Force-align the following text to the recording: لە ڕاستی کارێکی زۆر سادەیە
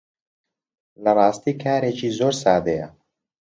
لە 1.03 1.11
ڕاستی 1.17 1.53
کارێکی 1.63 2.09
زۆر 2.17 2.33
سادەیە 2.43 2.87